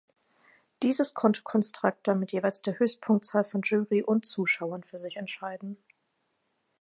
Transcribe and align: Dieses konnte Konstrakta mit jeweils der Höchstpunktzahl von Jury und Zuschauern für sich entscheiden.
Dieses 0.81 1.13
konnte 1.13 1.43
Konstrakta 1.43 2.15
mit 2.15 2.31
jeweils 2.31 2.63
der 2.63 2.79
Höchstpunktzahl 2.79 3.43
von 3.43 3.61
Jury 3.61 4.01
und 4.01 4.25
Zuschauern 4.25 4.83
für 4.83 4.97
sich 4.97 5.17
entscheiden. 5.17 5.77